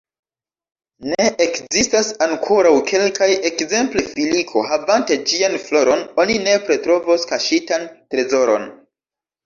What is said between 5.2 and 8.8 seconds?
ĝian floron, oni nepre trovos kaŝitan trezoron.